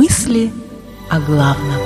Мысли 0.00 0.52
о 1.10 1.18
главном. 1.18 1.80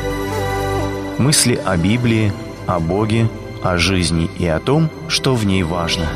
Мысли 1.17 1.55
о 1.55 1.79
Библии, 1.79 2.31
о 2.67 2.79
Боге, 2.79 3.27
о 3.63 3.79
жизни 3.79 4.31
и 4.39 4.47
о 4.47 4.61
том, 4.61 4.91
что 5.09 5.35
в 5.35 5.47
ней 5.47 5.63
важно. 5.63 6.07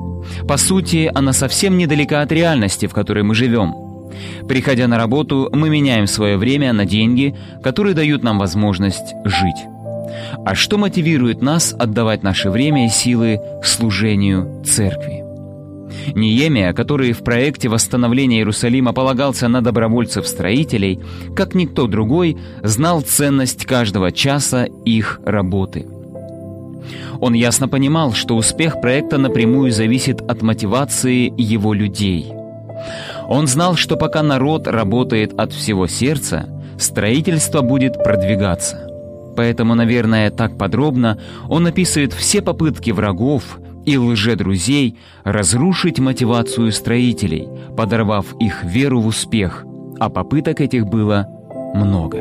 По 0.48 0.56
сути, 0.56 1.08
она 1.14 1.33
совсем 1.33 1.78
недалека 1.78 2.20
от 2.20 2.33
реальности, 2.33 2.86
в 2.86 2.92
которой 2.92 3.22
мы 3.22 3.36
живем. 3.36 3.77
Приходя 4.48 4.89
на 4.89 4.98
работу, 4.98 5.48
мы 5.52 5.70
меняем 5.70 6.08
свое 6.08 6.36
время 6.36 6.72
на 6.72 6.84
деньги, 6.84 7.36
которые 7.62 7.95
дают 7.95 8.24
нам 8.24 8.41
возможность 8.41 9.14
жить. 9.24 9.67
А 10.45 10.56
что 10.56 10.78
мотивирует 10.78 11.42
нас 11.42 11.72
отдавать 11.78 12.24
наше 12.24 12.50
время 12.50 12.86
и 12.86 12.89
силы 12.89 13.39
служению 13.62 14.64
церкви? 14.67 15.27
Ниемия, 16.14 16.73
который 16.73 17.12
в 17.12 17.23
проекте 17.25 17.69
восстановления 17.69 18.39
Иерусалима 18.39 18.92
полагался 18.92 19.48
на 19.48 19.61
добровольцев-строителей, 19.62 21.01
как 21.34 21.55
никто 21.55 21.87
другой, 21.87 22.37
знал 22.62 23.01
ценность 23.01 23.67
каждого 23.67 24.12
часа 24.12 24.67
их 24.84 25.20
работы. 25.25 25.86
Он 27.20 27.34
ясно 27.34 27.69
понимал, 27.69 28.12
что 28.12 28.36
успех 28.36 28.81
проекта 28.81 29.19
напрямую 29.19 29.73
зависит 29.73 30.20
от 30.20 30.42
мотивации 30.42 31.33
его 31.36 31.73
людей. 31.75 32.33
Он 33.29 33.47
знал, 33.47 33.75
что 33.75 33.97
пока 33.97 34.23
народ 34.23 34.69
работает 34.69 35.39
от 35.39 35.53
всего 35.53 35.86
сердца, 35.86 36.48
строительство 36.79 37.61
будет 37.62 38.03
продвигаться. 38.03 38.89
Поэтому, 39.36 39.75
наверное, 39.75 40.31
так 40.31 40.56
подробно 40.56 41.19
он 41.48 41.67
описывает 41.67 42.12
все 42.12 42.42
попытки 42.42 42.91
врагов 42.91 43.59
и 43.89 43.97
лже-друзей 43.97 44.98
разрушить 45.25 45.98
мотивацию 45.98 46.70
строителей, 46.72 47.48
подорвав 47.75 48.27
их 48.39 48.62
веру 48.62 49.00
в 49.00 49.06
успех, 49.06 49.64
а 49.98 50.11
попыток 50.11 50.61
этих 50.61 50.86
было 50.86 51.27
много. 51.75 52.19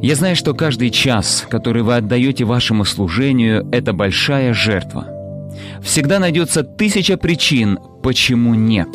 Я 0.00 0.14
знаю, 0.14 0.34
что 0.34 0.54
каждый 0.54 0.88
час, 0.88 1.46
который 1.50 1.82
вы 1.82 1.96
отдаете 1.96 2.44
вашему 2.44 2.86
служению, 2.86 3.68
это 3.70 3.92
большая 3.92 4.54
жертва. 4.54 5.06
Всегда 5.82 6.18
найдется 6.18 6.62
тысяча 6.62 7.18
причин, 7.18 7.78
почему 8.02 8.54
нет. 8.54 8.88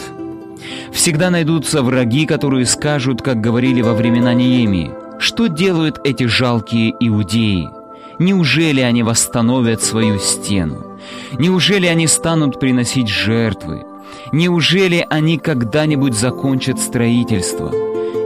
Всегда 0.92 1.30
найдутся 1.30 1.84
враги, 1.84 2.26
которые 2.26 2.66
скажут, 2.66 3.22
как 3.22 3.40
говорили 3.40 3.82
во 3.82 3.94
времена 3.94 4.34
Неемии, 4.34 4.90
что 5.20 5.46
делают 5.46 6.00
эти 6.04 6.24
жалкие 6.24 6.92
иудеи– 7.00 7.68
Неужели 8.20 8.82
они 8.82 9.04
восстановят 9.04 9.82
свою 9.82 10.20
стену? 10.20 10.98
Неужели 11.38 11.86
они 11.88 12.08
станут 12.08 12.60
приносить 12.60 13.10
жертвы? 13.10 13.86
Неужели 14.32 15.06
они 15.10 15.38
когда-нибудь 15.38 16.14
закончат 16.14 16.80
строительство? 16.80 17.72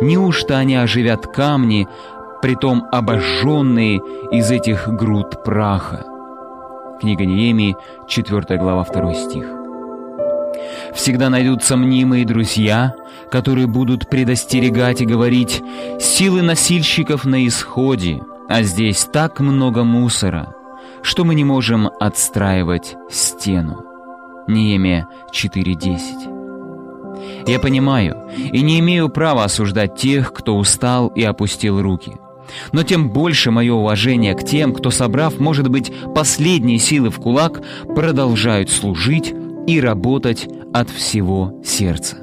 Неужто 0.02 0.58
они 0.58 0.76
оживят 0.76 1.28
камни, 1.28 1.88
притом 2.42 2.86
обожженные 2.92 4.02
из 4.32 4.52
этих 4.52 4.88
груд 4.88 5.44
праха? 5.44 6.06
Книга 7.02 7.26
Неемии, 7.26 7.76
4 8.08 8.60
глава, 8.60 8.84
2 8.84 9.14
стих. 9.14 9.46
Всегда 10.94 11.30
найдутся 11.30 11.78
мнимые 11.78 12.26
друзья, 12.26 12.94
которые 13.32 13.68
будут 13.68 14.10
предостерегать 14.10 15.02
и 15.02 15.06
говорить 15.06 15.62
«силы 16.00 16.42
носильщиков 16.42 17.26
на 17.26 17.48
исходе», 17.48 18.22
а 18.50 18.64
здесь 18.64 19.08
так 19.14 19.40
много 19.40 19.84
мусора, 19.84 20.56
что 21.04 21.24
мы 21.24 21.36
не 21.36 21.46
можем 21.46 21.88
отстраивать 22.00 22.96
стену. 23.10 23.86
Неемия 24.48 25.08
4.10 25.32 27.46
Я 27.46 27.60
понимаю 27.60 28.28
и 28.36 28.62
не 28.62 28.80
имею 28.80 29.10
права 29.10 29.44
осуждать 29.44 29.96
тех, 29.96 30.34
кто 30.34 30.58
устал 30.58 31.10
и 31.10 31.24
опустил 31.24 31.80
руки. 31.80 32.14
Но 32.72 32.82
тем 32.82 33.12
больше 33.12 33.52
мое 33.52 33.72
уважение 33.72 34.34
к 34.34 34.44
тем, 34.44 34.74
кто, 34.74 34.90
собрав, 34.90 35.40
может 35.40 35.70
быть, 35.70 35.94
последние 36.16 36.80
силы 36.80 37.12
в 37.12 37.20
кулак, 37.20 37.62
продолжают 37.96 38.72
служить 38.72 39.32
и 39.68 39.80
работать 39.80 40.48
от 40.74 40.90
всего 40.90 41.62
сердца. 41.64 42.18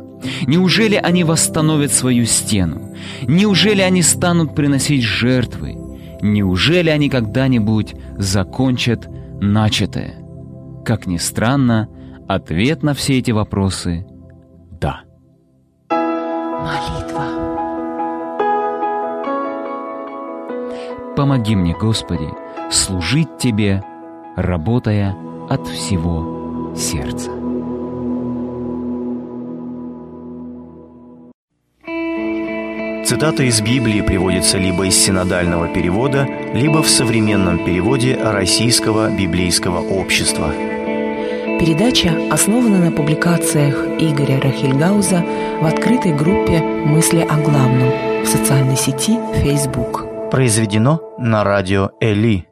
Неужели 0.49 0.97
они 0.97 1.23
восстановят 1.23 1.93
свою 1.93 2.27
стену? 2.27 2.97
Неужели 3.23 3.81
они 3.81 4.03
станут 4.03 4.57
приносить 4.57 5.05
жертвы? 5.05 5.86
Неужели 6.33 6.91
они 6.91 7.09
когда-нибудь 7.09 7.95
закончат 8.19 9.09
начатое? 9.41 10.17
Как 10.85 11.07
ни 11.07 11.19
странно, 11.19 11.89
ответ 12.27 12.83
на 12.83 12.95
все 12.95 13.19
эти 13.19 13.31
вопросы— 13.31 14.07
да. 14.81 15.03
Молитва. 15.89 17.25
Помоги 21.17 21.55
мне, 21.55 21.75
Господи, 21.81 22.29
служить 22.71 23.39
Тебе, 23.39 23.85
работая 24.37 25.17
от 25.49 25.67
всего 25.69 26.75
сердца. 26.75 27.36
Цитата 33.07 33.45
из 33.45 33.61
Библии 33.61 34.01
приводится 34.01 34.59
либо 34.59 34.85
из 34.85 34.97
синодального 34.97 35.69
перевода, 35.69 36.27
либо 36.53 36.83
в 36.83 36.89
современном 36.89 37.65
переводе 37.65 38.19
Российского 38.21 39.09
библейского 39.17 39.79
общества. 39.79 40.53
Передача 41.61 42.11
основана 42.33 42.81
на 42.81 42.91
публикациях 42.91 43.77
Игоря 44.01 44.41
Рахильгауза 44.41 45.25
в 45.61 45.67
открытой 45.67 46.15
группе 46.15 46.61
«Мысли 46.61 47.21
о 47.21 47.37
главном» 47.37 48.25
в 48.25 48.27
социальной 48.27 48.77
сети 48.77 49.21
Facebook. 49.35 50.31
Произведено 50.33 51.01
на 51.17 51.45
радио 51.45 51.91
«Эли» 52.01 52.49